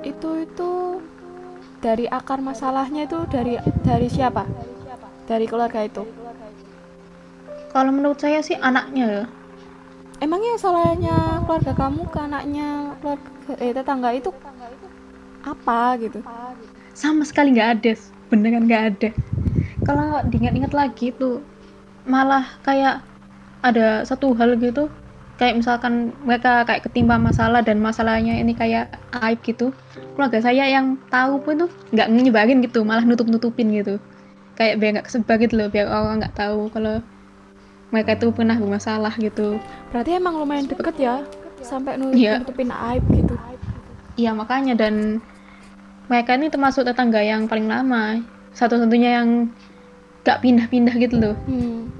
Itu 0.00 0.42
itu 0.42 1.02
dari 1.84 2.08
akar 2.08 2.40
masalahnya 2.40 3.04
itu 3.04 3.18
dari 3.28 3.60
dari 3.84 4.08
siapa? 4.08 4.48
Dari 5.26 5.44
keluarga 5.44 5.84
itu? 5.84 6.06
Kalau 7.74 7.90
menurut 7.92 8.16
saya 8.16 8.40
sih 8.40 8.56
anaknya 8.56 9.06
ya. 9.06 9.24
Emangnya 10.16 10.56
salahnya 10.56 11.44
keluarga 11.44 11.76
kamu 11.76 12.08
ke 12.08 12.18
anaknya 12.22 12.96
keluarga 13.04 13.52
eh 13.60 13.72
tetangga 13.76 14.10
itu 14.16 14.30
apa 15.44 16.00
gitu? 16.00 16.24
Sama 16.96 17.28
sekali 17.28 17.52
nggak 17.52 17.70
ada 17.76 17.92
beneran 18.28 18.66
nggak 18.66 18.84
ada. 18.94 19.10
Kalau 19.82 20.22
diingat-ingat 20.26 20.72
lagi 20.74 21.14
tuh 21.14 21.42
malah 22.06 22.46
kayak 22.62 23.02
ada 23.62 24.02
satu 24.02 24.34
hal 24.34 24.58
gitu. 24.58 24.90
Kayak 25.36 25.60
misalkan 25.60 26.16
mereka 26.24 26.64
kayak 26.64 26.88
ketimpa 26.88 27.20
masalah 27.20 27.60
dan 27.60 27.76
masalahnya 27.76 28.40
ini 28.40 28.56
kayak 28.56 28.88
aib 29.20 29.38
gitu. 29.44 29.68
Keluarga 30.16 30.40
saya 30.40 30.64
yang 30.64 30.96
tahu 31.12 31.44
pun 31.44 31.68
tuh 31.68 31.70
nggak 31.92 32.08
nyebarin 32.08 32.64
gitu 32.64 32.80
malah 32.88 33.04
nutup-nutupin 33.04 33.68
gitu. 33.68 34.00
Kayak 34.56 34.80
biar 34.80 34.90
nggak 34.96 35.06
kesebar 35.12 35.36
gitu 35.36 35.60
loh 35.60 35.68
biar 35.68 35.92
orang 35.92 36.24
nggak 36.24 36.34
tahu 36.40 36.72
kalau 36.72 37.04
mereka 37.92 38.16
itu 38.16 38.32
pernah 38.32 38.56
bermasalah 38.56 39.12
gitu. 39.20 39.60
Berarti 39.92 40.16
emang 40.16 40.40
lumayan 40.40 40.66
deket 40.66 40.96
ya 40.96 41.20
sampai 41.60 42.00
Iya. 42.16 42.40
nutupin 42.40 42.72
aib 42.72 43.04
gitu. 43.12 43.36
Iya 44.16 44.32
makanya 44.32 44.72
dan 44.72 45.20
mereka 46.06 46.38
ini 46.38 46.46
termasuk 46.50 46.86
tetangga 46.86 47.18
yang 47.22 47.50
paling 47.50 47.66
lama. 47.66 48.22
Satu-satunya 48.54 49.20
yang 49.20 49.50
gak 50.22 50.42
pindah-pindah 50.42 50.94
gitu 50.98 51.16
loh. 51.18 51.36
Hmm. 51.46 51.90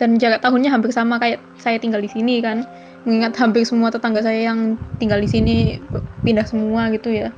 dan 0.00 0.18
jarak 0.18 0.42
tahunnya 0.42 0.66
hampir 0.74 0.90
sama 0.90 1.14
kayak 1.22 1.38
saya 1.62 1.78
tinggal 1.78 2.02
di 2.02 2.10
sini 2.10 2.42
kan. 2.42 2.66
Mengingat 3.06 3.38
hampir 3.38 3.62
semua 3.62 3.86
tetangga 3.86 4.18
saya 4.18 4.50
yang 4.50 4.74
tinggal 4.98 5.22
di 5.22 5.30
sini 5.30 5.78
pindah 6.26 6.42
semua 6.42 6.90
gitu 6.90 7.14
ya. 7.14 7.30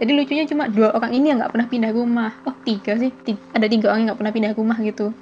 Jadi 0.00 0.16
lucunya 0.16 0.48
cuma 0.48 0.64
dua 0.68 0.96
orang 0.96 1.12
ini 1.12 1.28
yang 1.28 1.44
nggak 1.44 1.52
pernah 1.52 1.68
pindah 1.68 1.92
rumah. 1.92 2.32
Oh 2.48 2.56
tiga 2.64 2.96
sih. 2.96 3.12
Ti- 3.12 3.36
ada 3.52 3.68
tiga 3.68 3.92
orang 3.92 4.00
yang 4.00 4.08
nggak 4.12 4.20
pernah 4.24 4.32
pindah 4.32 4.52
rumah 4.56 4.78
gitu. 4.80 5.12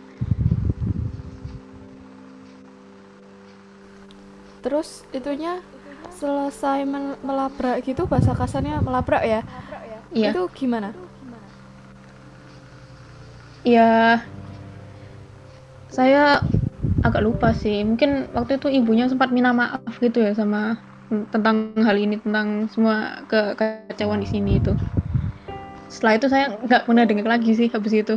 Terus 4.62 5.02
itunya 5.10 5.58
selesai 6.24 6.78
mel- 6.88 7.20
melabrak 7.20 7.76
gitu 7.84 8.08
bahasa 8.08 8.32
kasarnya 8.32 8.80
melabrak 8.80 9.22
ya? 9.28 9.40
Iya 10.16 10.32
itu 10.32 10.42
gimana? 10.56 10.88
Ya 13.64 14.20
saya 15.88 16.42
agak 17.04 17.22
lupa 17.22 17.52
sih. 17.52 17.84
Mungkin 17.84 18.32
waktu 18.32 18.56
itu 18.58 18.68
ibunya 18.72 19.06
sempat 19.10 19.30
minta 19.30 19.52
maaf 19.52 19.82
gitu 20.00 20.18
ya 20.24 20.32
sama 20.32 20.80
tentang 21.30 21.76
hal 21.78 21.96
ini 22.00 22.18
tentang 22.18 22.66
semua 22.72 23.22
kekacauan 23.28 24.24
di 24.24 24.28
sini 24.28 24.58
itu. 24.58 24.72
Setelah 25.92 26.14
itu 26.18 26.26
saya 26.32 26.46
nggak 26.64 26.82
pernah 26.88 27.04
dengar 27.06 27.26
lagi 27.38 27.52
sih 27.54 27.68
habis 27.70 27.94
itu 27.94 28.14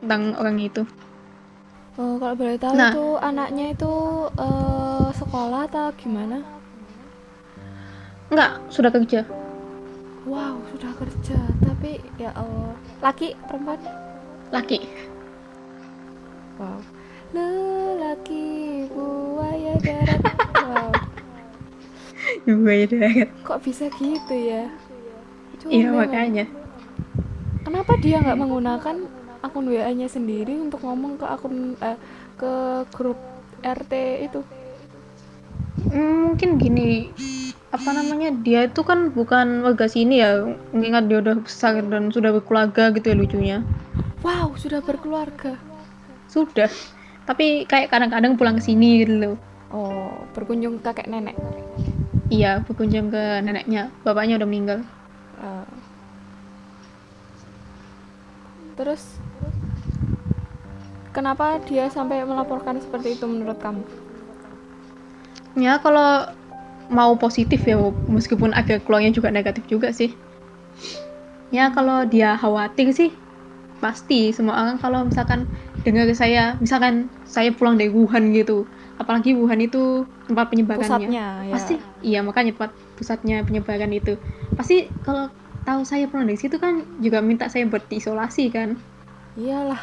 tentang 0.00 0.32
orang 0.38 0.56
itu. 0.62 0.82
Oh, 1.98 2.14
kalau 2.22 2.34
boleh 2.38 2.56
tahu 2.62 2.78
Nah. 2.78 2.94
itu 2.94 3.04
anaknya 3.18 3.64
itu 3.74 3.92
eh, 4.38 5.06
sekolah 5.18 5.66
atau 5.66 5.86
gimana? 5.98 6.57
Nggak 8.28 8.52
sudah 8.68 8.90
kerja 8.92 9.20
Wow, 10.28 10.60
sudah 10.76 10.92
kerja, 11.00 11.40
tapi 11.64 12.04
ya 12.20 12.28
Allah, 12.36 12.76
laki 13.00 13.32
perempuan? 13.48 13.80
laki 14.52 14.84
Wow. 16.60 16.84
Lelaki 17.32 18.84
buaya 18.92 19.72
darat. 19.80 20.20
wow. 20.52 20.92
gue 22.44 22.84
banget 22.92 23.28
Kok 23.40 23.58
bisa 23.64 23.88
gitu 23.88 24.36
ya? 24.36 24.68
iya 25.72 25.88
makanya 25.88 26.44
Kenapa 27.64 27.96
dia 27.96 28.20
nggak 28.20 28.36
menggunakan 28.36 28.96
akun 29.40 29.66
WA-nya 29.72 30.08
sendiri 30.12 30.60
untuk 30.60 30.84
ngomong 30.84 31.16
ke 31.16 31.24
akun 31.24 31.72
eh, 31.80 31.96
ke 32.36 32.84
grup 32.92 33.16
RT 33.64 33.92
itu? 34.28 34.40
Hmm, 35.88 36.32
mungkin 36.34 36.60
gini 36.60 37.12
apa 37.68 37.90
namanya 37.92 38.32
dia 38.32 38.64
itu 38.64 38.80
kan 38.80 39.12
bukan 39.12 39.60
warga 39.60 39.84
sini 39.86 40.18
ya 40.18 40.40
mengingat 40.72 41.04
dia 41.04 41.20
udah 41.20 41.36
besar 41.38 41.84
dan 41.84 42.08
sudah 42.08 42.32
berkeluarga 42.32 42.88
gitu 42.90 43.12
ya 43.12 43.16
lucunya 43.16 43.58
Wow, 44.18 44.56
sudah 44.56 44.80
berkeluarga. 44.80 45.54
sudah 46.26 46.68
tapi 47.24 47.64
kayak 47.64 47.88
kadang-kadang 47.88 48.34
pulang 48.34 48.56
ke 48.56 48.64
sini 48.64 49.04
gitu 49.04 49.14
loh 49.16 49.36
Oh, 49.68 50.24
berkunjung 50.32 50.80
kakek 50.80 51.06
nenek. 51.06 51.36
iya 52.28 52.60
berkunjung 52.60 53.08
ke 53.08 53.22
neneknya 53.40 53.92
bapaknya 54.00 54.36
udah 54.36 54.48
meninggal 54.48 54.78
Ah. 55.38 55.62
Terus 58.74 59.02
kenapa 61.10 61.58
dia 61.62 61.86
sampai 61.88 62.22
melaporkan 62.22 62.78
seperti 62.78 63.14
itu 63.14 63.26
menurut 63.26 63.58
kamu? 63.58 63.82
ya 65.54 65.78
kalau 65.78 66.30
mau 66.88 67.16
positif 67.16 67.64
ya 67.64 67.76
meskipun 68.08 68.52
agak 68.56 68.84
keluarnya 68.88 69.12
juga 69.12 69.28
negatif 69.28 69.64
juga 69.68 69.92
sih. 69.92 70.12
Ya 71.48 71.72
kalau 71.72 72.04
dia 72.04 72.36
khawatir 72.36 72.92
sih 72.92 73.10
pasti. 73.78 74.32
Semua 74.34 74.58
orang 74.58 74.76
kalau 74.80 75.04
misalkan 75.06 75.48
dengar 75.86 76.08
saya 76.12 76.58
misalkan 76.58 77.08
saya 77.24 77.54
pulang 77.54 77.78
dari 77.78 77.88
Wuhan 77.92 78.34
gitu 78.34 78.66
apalagi 78.98 79.32
Wuhan 79.32 79.62
itu 79.62 80.04
tempat 80.26 80.50
penyebarannya. 80.50 80.84
Pusatnya 80.84 81.26
ya. 81.46 81.52
pasti 81.54 81.74
iya 82.02 82.20
makanya 82.20 82.52
tempat 82.58 82.72
pusatnya 82.98 83.46
penyebaran 83.46 83.94
itu. 83.94 84.18
Pasti 84.58 84.90
kalau 85.06 85.30
tahu 85.62 85.86
saya 85.86 86.10
pulang 86.10 86.26
dari 86.26 86.40
situ 86.40 86.58
kan 86.58 86.82
juga 86.98 87.22
minta 87.22 87.46
saya 87.46 87.64
buat 87.70 87.86
diisolasi 87.86 88.50
kan. 88.50 88.74
Iyalah. 89.38 89.80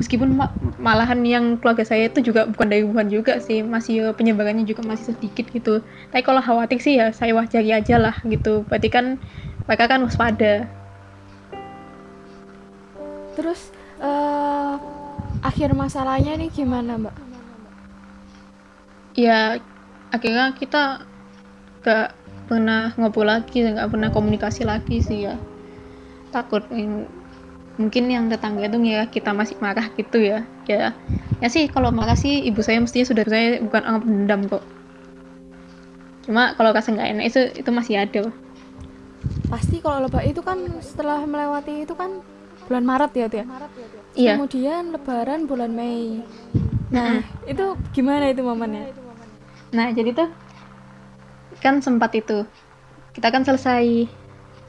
Meskipun 0.00 0.34
ma- 0.36 0.52
malahan 0.80 1.20
yang 1.24 1.44
keluarga 1.60 1.84
saya 1.84 2.08
itu 2.08 2.32
juga 2.32 2.48
bukan 2.48 2.68
dari 2.68 2.82
Wuhan 2.84 3.12
juga 3.12 3.38
sih 3.38 3.60
masih 3.60 4.10
eh, 4.10 4.14
penyebarannya 4.16 4.64
juga 4.64 4.82
masih 4.84 5.12
sedikit 5.14 5.48
gitu. 5.52 5.84
Tapi 6.10 6.22
kalau 6.24 6.40
khawatir 6.40 6.80
sih 6.80 6.96
ya 6.98 7.12
saya 7.12 7.36
wajari 7.36 7.70
aja 7.72 7.96
lah 8.00 8.16
gitu. 8.24 8.64
Berarti 8.66 8.88
kan 8.88 9.20
mereka 9.68 9.84
kan 9.88 10.00
waspada. 10.02 10.66
Terus 13.36 13.72
eh 14.02 14.74
akhir 15.42 15.74
masalahnya 15.74 16.38
nih 16.38 16.50
gimana, 16.50 16.98
Mbak? 16.98 17.14
ya 19.12 19.60
akhirnya 20.08 20.56
kita 20.56 21.04
gak 21.84 22.16
pernah 22.48 22.92
ngobrol 22.96 23.28
lagi 23.28 23.64
nggak 23.64 23.92
pernah 23.92 24.08
komunikasi 24.12 24.64
lagi 24.64 25.00
sih 25.00 25.28
ya. 25.28 25.36
Takut 26.32 26.64
mm, 26.68 27.21
mungkin 27.80 28.04
yang 28.12 28.28
tetangga 28.28 28.68
itu 28.68 28.78
ngira 28.78 29.08
kita 29.08 29.32
masih 29.32 29.56
marah 29.58 29.88
gitu 29.96 30.20
ya 30.20 30.44
ya 30.68 30.92
ya 31.40 31.48
sih 31.48 31.66
kalau 31.72 31.88
marah 31.88 32.14
sih 32.14 32.44
ibu 32.44 32.60
saya 32.60 32.78
mestinya 32.78 33.08
sudah 33.08 33.24
saya 33.24 33.58
bukan 33.64 33.82
anggap 33.82 34.02
dendam 34.04 34.40
kok 34.48 34.64
cuma 36.28 36.54
kalau 36.54 36.70
rasa 36.70 36.92
nggak 36.92 37.08
enak 37.18 37.24
itu 37.32 37.40
itu 37.58 37.70
masih 37.72 37.94
ada 37.98 38.22
Pasti 39.52 39.84
kalau 39.84 40.08
lebak 40.08 40.24
itu 40.24 40.40
kan 40.40 40.56
setelah 40.80 41.20
melewati 41.28 41.84
itu 41.84 41.92
kan 41.92 42.24
bulan 42.64 42.84
Maret 42.88 43.12
ya, 43.12 43.26
Tia? 43.28 43.44
iya 44.16 44.32
Kemudian 44.40 44.96
lebaran 44.96 45.44
bulan 45.44 45.76
Mei. 45.76 46.24
Nah, 46.88 47.20
itu 47.44 47.76
gimana 47.92 48.32
itu 48.32 48.40
momennya? 48.40 48.88
Nah, 49.76 49.92
jadi 49.92 50.16
tuh 50.16 50.28
kan 51.60 51.84
sempat 51.84 52.16
itu. 52.16 52.48
Kita 53.12 53.28
kan 53.28 53.44
selesai 53.44 54.08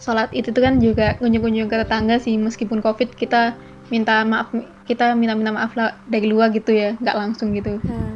sholat 0.03 0.27
itu 0.36 0.51
tuh 0.51 0.60
kan 0.60 0.83
juga 0.83 1.15
kunjung-kunjung 1.24 1.72
ke 1.72 1.79
tetangga 1.79 2.19
sih 2.19 2.36
meskipun 2.36 2.83
covid 2.83 3.15
kita 3.15 3.55
minta 3.88 4.27
maaf 4.27 4.51
kita 4.83 5.15
minta-minta 5.15 5.55
maaf 5.55 5.72
lah 5.79 5.95
dari 6.12 6.27
luar 6.27 6.51
gitu 6.51 6.75
ya 6.75 7.00
nggak 7.00 7.15
langsung 7.15 7.55
gitu. 7.55 7.79
Nah, 7.88 8.12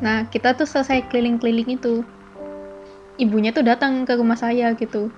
nah 0.00 0.18
kita 0.32 0.56
tuh 0.56 0.64
selesai 0.64 1.04
keliling-keliling 1.12 1.76
itu 1.76 2.00
ibunya 3.20 3.52
tuh 3.52 3.68
datang 3.68 4.08
ke 4.08 4.16
rumah 4.16 4.40
saya 4.40 4.72
gitu. 4.72 5.12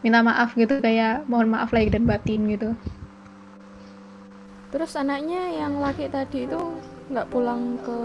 Minta 0.00 0.24
maaf 0.24 0.56
gitu 0.56 0.80
kayak 0.80 1.28
mohon 1.28 1.52
maaf 1.52 1.76
lahir 1.76 1.92
dan 1.92 2.08
batin 2.08 2.48
gitu. 2.48 2.72
Terus 4.72 4.96
anaknya 4.96 5.60
yang 5.60 5.76
laki 5.76 6.08
tadi 6.08 6.48
itu 6.48 6.62
nggak 7.12 7.28
pulang 7.28 7.76
ke 7.84 7.96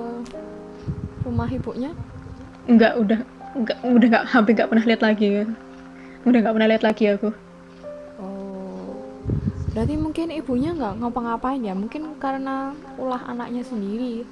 rumah 1.24 1.48
ibunya? 1.48 1.96
nggak 2.62 2.94
udah 2.94 3.20
nggak 3.58 3.78
udah 3.82 4.08
nggak 4.08 4.26
hampir 4.30 4.54
nggak 4.54 4.70
pernah 4.70 4.86
lihat 4.86 5.02
lagi. 5.02 5.28
kan 5.42 5.50
udah 6.22 6.40
nggak 6.40 6.54
pernah 6.54 6.70
lihat 6.70 6.84
lagi 6.84 7.06
aku 7.10 7.30
Oh, 8.18 8.94
berarti 9.74 9.98
mungkin 9.98 10.30
ibunya 10.30 10.72
nggak 10.72 11.02
ngapa-ngapain 11.02 11.58
ya? 11.60 11.74
Mungkin 11.74 12.14
karena 12.18 12.70
ulah 12.96 13.22
anaknya 13.26 13.64
sendiri. 13.64 14.26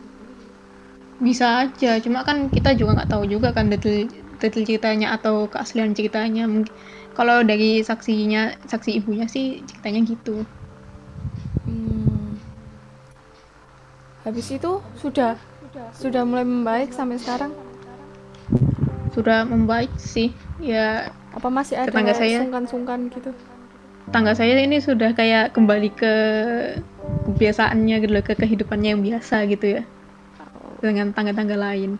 bisa 1.19 1.67
aja 1.67 1.99
cuma 1.99 2.23
kan 2.23 2.47
kita 2.47 2.71
juga 2.73 2.95
nggak 2.95 3.11
tahu 3.11 3.27
juga 3.27 3.51
kan 3.51 3.67
detail 3.67 4.07
detail 4.39 4.63
ceritanya 4.63 5.11
atau 5.13 5.51
keaslian 5.51 5.91
ceritanya 5.91 6.47
Mungkin- 6.47 6.71
kalau 7.11 7.43
dari 7.43 7.83
saksinya 7.83 8.55
saksi 8.63 9.03
ibunya 9.03 9.27
sih 9.27 9.59
ceritanya 9.65 9.99
gitu 10.05 10.47
Hmm. 11.67 12.39
Habis 14.23 14.47
itu 14.49 14.71
sudah 14.95 15.35
sudah 15.93 16.23
mulai 16.23 16.41
membaik 16.43 16.89
sampai 16.89 17.19
sekarang. 17.19 17.51
sudah 19.09 19.43
membaik 19.43 19.91
sih 19.97 20.31
ya 20.57 21.11
Apa 21.39 21.47
masih 21.47 21.79
ada 21.79 21.87
Tetangga 21.87 22.11
saya- 22.11 22.43
sungkan-sungkan 22.43 23.07
gitu? 23.09 23.31
tangga 24.09 24.33
saya 24.33 24.57
ini 24.59 24.81
sudah 24.81 25.13
kayak 25.13 25.53
kembali 25.53 25.93
ke 25.93 26.13
kebiasaannya 27.29 27.95
gitu 28.01 28.11
loh, 28.11 28.23
ke 28.25 28.33
kehidupannya 28.35 28.97
yang 28.97 29.01
biasa 29.05 29.45
gitu 29.47 29.79
ya. 29.79 29.81
Dengan 30.83 31.13
tangga-tangga 31.13 31.55
lain. 31.55 31.95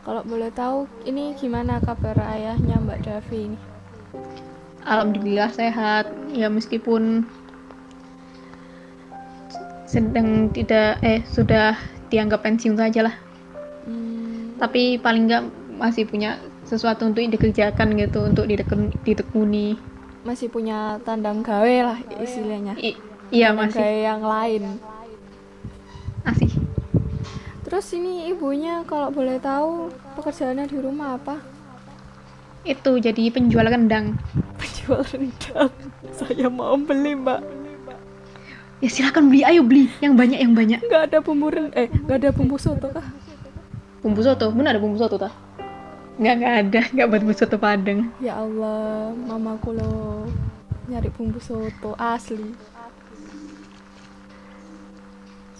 Kalau 0.00 0.24
boleh 0.24 0.50
tahu, 0.50 0.84
ini 1.04 1.32
gimana 1.36 1.78
kabar 1.78 2.16
ayahnya 2.34 2.76
Mbak 2.82 2.98
Davi 3.04 3.40
ini? 3.52 3.58
alhamdulillah 4.82 5.48
sehat. 5.48 6.10
Ya 6.28 6.50
meskipun 6.50 7.24
sedang 9.86 10.50
tidak 10.50 10.98
eh 11.00 11.22
sudah 11.24 11.78
dianggap 12.10 12.42
pensiun 12.42 12.74
saja 12.74 13.06
lah 13.06 13.16
Hmm, 13.84 14.56
tapi 14.56 14.96
paling 14.96 15.28
nggak 15.28 15.44
masih 15.76 16.08
punya 16.08 16.40
sesuatu 16.64 17.04
untuk 17.04 17.20
dikerjakan 17.22 17.92
gitu 17.94 18.24
untuk 18.24 18.44
ditekun- 18.44 18.92
ditekuni 19.02 19.76
masih 20.24 20.48
punya 20.48 20.96
tandang 21.00 21.44
gawe 21.44 21.76
lah 21.84 21.98
istilahnya. 22.16 22.72
I- 22.76 22.96
iya 23.30 23.52
Tandang 23.52 23.68
masih 23.68 23.78
gawe 23.78 23.96
yang 24.02 24.22
lain. 24.22 24.62
masih 26.22 26.50
Terus 27.60 27.86
ini 27.92 28.28
ibunya 28.28 28.84
kalau 28.84 29.08
boleh 29.08 29.36
tahu 29.36 29.88
pekerjaannya 30.14 30.64
di 30.64 30.78
rumah 30.78 31.16
apa? 31.16 31.36
itu 32.64 32.96
jadi 32.96 33.28
penjual 33.28 33.60
rendang 33.62 34.16
Penjual 34.60 35.04
rendang. 35.04 35.68
Saya 36.10 36.48
mau 36.48 36.72
beli 36.78 37.12
mbak. 37.12 37.44
ya 38.80 38.88
silakan 38.88 39.28
beli 39.28 39.44
ayo 39.44 39.60
beli 39.60 39.92
yang 39.98 40.12
banyak 40.12 40.40
yang 40.40 40.52
banyak 40.52 40.80
Nggak 40.80 41.02
ada 41.08 41.18
bumbu 41.20 41.48
ren 41.48 41.68
eh 41.72 41.88
nggak 41.88 42.16
ada 42.16 42.30
bumbu 42.32 42.56
soto 42.56 42.88
kah? 42.88 43.04
bumbu 44.00 44.20
soto 44.20 44.48
benar 44.48 44.76
ada 44.76 44.80
bumbu 44.80 44.96
soto 44.96 45.16
tah 45.16 45.32
nggak 46.14 46.34
nggak 46.38 46.54
ada 46.62 46.80
nggak 46.94 47.06
buat 47.10 47.20
bumbu 47.22 47.34
soto 47.34 47.56
padang 47.58 48.10
Ya 48.18 48.38
Allah, 48.38 49.10
mamaku 49.12 49.74
lo 49.74 49.92
nyari 50.86 51.08
bumbu 51.10 51.40
soto 51.40 51.96
asli. 51.96 52.52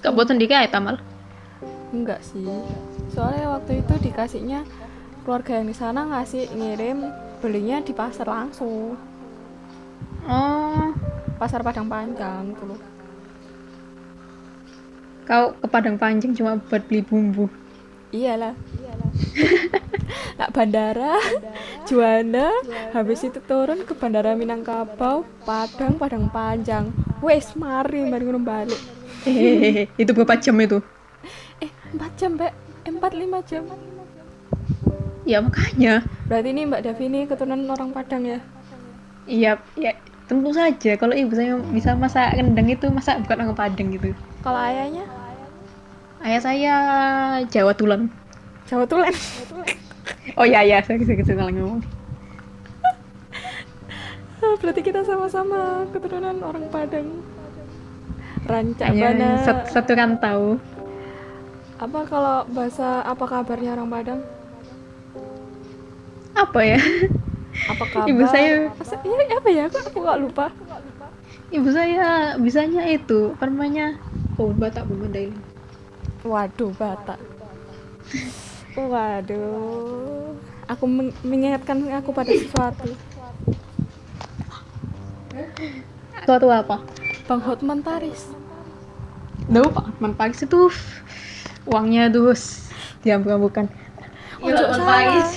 nggak 0.01 0.12
buat 0.12 0.29
sendiri 0.29 0.53
aja 0.53 0.69
tamal 0.71 0.97
Enggak 1.95 2.27
sih. 2.27 2.43
Soalnya 3.14 3.55
waktu 3.55 3.79
itu 3.79 3.95
dikasihnya 4.03 4.67
keluarga 5.23 5.62
yang 5.62 5.71
di 5.71 5.77
sana 5.79 6.03
ngasih 6.05 6.51
ngirim 6.51 7.07
belinya 7.38 7.79
di 7.79 7.95
pasar 7.95 8.27
langsung. 8.27 8.99
oh 10.27 10.90
Pasar 11.38 11.62
Padang 11.62 11.87
Panjang 11.87 12.51
gitu 12.51 12.67
loh. 12.67 12.81
kau 15.25 15.55
ke 15.55 15.67
Padang 15.71 15.97
Panjang 15.97 16.35
cuma 16.35 16.59
buat 16.59 16.83
beli 16.85 17.01
bumbu 17.01 17.47
Iyalah. 18.14 18.55
Nak 20.38 20.50
bandara, 20.50 21.18
Juanda, 21.85 22.50
habis 22.90 23.22
itu 23.22 23.38
turun 23.40 23.83
ke 23.83 23.92
bandara 23.92 24.35
Minangkabau, 24.35 25.22
Padang, 25.42 25.94
Padang 25.94 26.27
Panjang. 26.29 26.90
Wes, 27.18 27.55
mari, 27.55 28.03
mari 28.05 28.22
ngono 28.22 28.38
balik. 28.38 28.79
hehehe 29.24 29.88
itu 29.96 30.11
berapa 30.12 30.37
jam 30.37 30.55
itu 30.59 30.79
Eh, 31.59 31.70
4 31.90 32.12
jam, 32.14 32.37
Mbak. 32.37 32.53
Eh, 32.85 32.92
4 32.92 33.12
5 33.16 33.40
jam. 33.42 33.64
ya 35.24 35.40
makanya 35.40 36.05
Berarti 36.29 36.53
ini 36.53 36.68
Mbak 36.68 36.83
Davi 36.85 37.05
ini 37.09 37.20
keturunan 37.24 37.64
orang 37.66 37.90
Padang 37.90 38.22
ya? 38.22 38.38
iya 39.24 39.57
ya 39.74 39.96
tentu 40.24 40.53
saja 40.53 40.92
kalau 40.94 41.16
ibu 41.16 41.33
saya 41.33 41.57
bisa 41.72 41.96
masak 41.96 42.37
rendang 42.37 42.68
itu 42.68 42.85
masak 42.92 43.24
bukan 43.24 43.40
orang 43.40 43.57
Padang 43.57 43.88
gitu 43.88 44.12
Kalau 44.44 44.61
ayahnya 44.61 45.09
ayah 46.24 46.40
saya 46.40 46.74
Jawa 47.46 47.72
Tulen 47.72 48.08
Jawa 48.64 48.84
Tulen. 48.84 49.12
oh 50.38 50.44
iya 50.44 50.60
iya 50.60 50.78
saya 50.80 50.96
saya 50.98 51.20
salah 51.26 51.52
ngomong 51.52 51.80
Ah, 54.37 54.54
Berarti 54.58 54.80
kita 54.82 55.00
sama-sama 55.02 55.88
keturunan 55.88 56.37
orang 56.38 56.68
Padang. 56.68 57.08
Rancak 58.44 58.92
hanya 58.92 59.08
bana. 59.10 59.28
satu, 59.40 59.62
satu 59.72 59.92
rantau 59.94 60.40
Apa 61.74 62.04
kalau 62.04 62.44
bahasa 62.46 63.00
apa 63.02 63.24
kabarnya 63.24 63.72
orang 63.72 63.88
Padang? 63.88 64.20
apa 66.34 66.60
ya 66.60 66.80
Apa 67.70 67.84
kabar? 67.87 68.04
Ibu 68.10 68.22
saya- 68.26 68.68
iya, 69.00 69.24
apa 69.32 69.48
ya? 69.48 69.64
Aku, 69.64 69.78
aku 69.80 69.98
gak 70.02 70.20
lupa. 70.20 70.46
ibu 71.48 71.70
saya 71.70 72.34
bisanya 72.37 72.82
itu 72.84 73.30
apa 73.32 73.46
namanya 73.46 73.94
oh 74.34 74.50
batak 74.50 74.84
bu 74.84 74.98
Mandailing 74.98 75.38
Waduh, 76.24 76.72
Batak. 76.74 77.20
Waduh. 78.90 80.32
Aku 80.64 80.84
meng- 80.88 81.12
mengingatkan 81.20 81.84
aku 81.92 82.10
pada 82.10 82.32
sesuatu. 82.32 82.88
suatu 86.24 86.48
apa 86.48 86.80
Bang 87.28 87.42
Hotman 87.44 87.84
Paris. 87.84 88.32
Duh, 89.44 89.68
Pak 89.68 89.92
Hotman 89.92 90.16
Paris 90.16 90.40
itu 90.40 90.72
uangnya 91.68 92.08
tuh 92.08 92.32
diambil 93.04 93.37
bukan 93.37 93.68
Ojo 94.40 94.64
salah. 94.72 95.28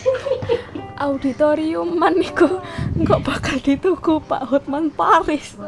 Auditorium 0.98 1.96
man 1.96 2.16
niku 2.16 2.60
kok 3.04 3.22
bakal 3.24 3.60
dituku 3.60 4.24
Pak 4.24 4.48
Hotman 4.48 4.88
Paris. 4.92 5.60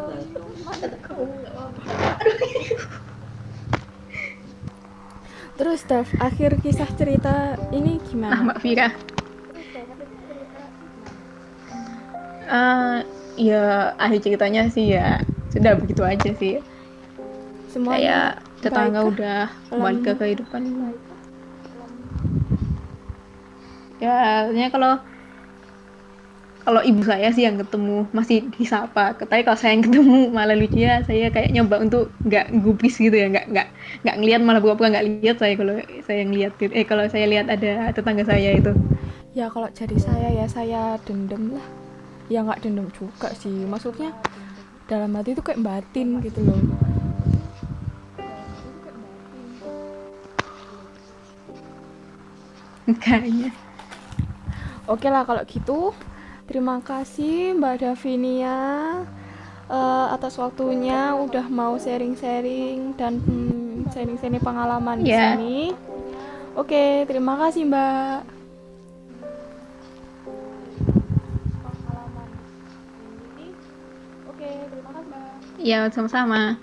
Terus 5.59 5.83
Dev, 5.83 6.07
akhir 6.23 6.55
kisah 6.63 6.87
cerita 6.95 7.59
ini 7.75 7.99
gimana? 8.07 8.47
Mbak 8.47 8.57
Vira. 8.63 8.87
Eh, 12.49 12.97
ya 13.43 13.91
akhir 13.99 14.19
ceritanya 14.23 14.71
sih 14.71 14.95
ya 14.95 15.19
sudah 15.51 15.75
begitu 15.75 16.01
aja 16.07 16.31
sih. 16.39 16.63
semuanya 17.69 18.01
kayak 18.01 18.29
tetangga 18.65 19.01
udah 19.05 19.41
balik 19.69 20.01
ke 20.01 20.13
kehidupan 20.17 20.89
ya 24.01 24.49
artinya 24.49 24.69
kalau 24.73 24.91
kalau 26.69 26.85
ibu 26.85 27.01
saya 27.01 27.33
sih 27.33 27.49
yang 27.49 27.57
ketemu 27.57 28.05
masih 28.13 28.45
disapa. 28.53 29.17
Tapi 29.17 29.41
kalau 29.41 29.57
saya 29.57 29.73
yang 29.73 29.89
ketemu 29.89 30.29
malah 30.29 30.53
lucunya 30.53 31.01
saya 31.01 31.33
kayak 31.33 31.49
nyoba 31.49 31.81
untuk 31.81 32.13
nggak 32.21 32.53
gubris 32.61 33.01
gitu 33.01 33.17
ya. 33.17 33.25
Nggak 33.25 33.49
nggak 33.49 33.67
nggak 34.05 34.15
ngelihat 34.21 34.41
malah 34.45 34.61
pura-pura 34.61 34.93
nggak 34.93 35.05
lihat 35.25 35.41
saya 35.41 35.57
kalau 35.57 35.81
saya 36.05 36.21
ngelihat 36.29 36.53
gitu. 36.61 36.69
eh 36.77 36.85
kalau 36.85 37.09
saya 37.09 37.25
lihat 37.25 37.49
ada 37.49 37.89
tetangga 37.89 38.21
saya 38.21 38.53
itu. 38.53 38.69
Ya 39.33 39.49
kalau 39.49 39.65
jadi 39.73 39.97
saya 39.97 40.29
ya 40.29 40.45
saya 40.45 41.01
dendam 41.09 41.57
lah. 41.57 41.65
Ya 42.29 42.45
nggak 42.45 42.61
dendam 42.61 42.85
juga 42.93 43.33
sih. 43.33 43.65
Maksudnya 43.65 44.13
dalam 44.85 45.09
hati 45.17 45.33
itu 45.33 45.41
kayak 45.41 45.65
batin 45.65 46.21
gitu 46.21 46.37
loh. 46.45 46.61
Kayaknya 53.01 53.57
Oke 54.85 55.09
lah 55.09 55.25
kalau 55.25 55.41
gitu. 55.49 55.97
Terima 56.49 56.81
kasih 56.81 57.53
Mbak 57.53 57.75
Davinia 57.77 58.57
eh, 59.69 60.05
atas 60.09 60.33
waktunya 60.41 61.13
udah 61.13 61.45
mau 61.45 61.77
sharing-sharing 61.77 62.97
dan 62.97 63.21
hmm, 63.21 63.93
sharing-sharing 63.93 64.41
pengalaman 64.41 65.05
di 65.05 65.13
Ya. 65.13 65.37
sini. 65.37 65.77
Oke, 66.57 67.05
terima 67.05 67.37
kasih 67.37 67.69
Mbak. 67.69 68.17
Oke, 74.29 74.49
terima 74.71 74.89
kasih 74.89 75.07
Mbak. 75.09 75.33
ya 75.59 75.79
sama-sama 75.91 76.55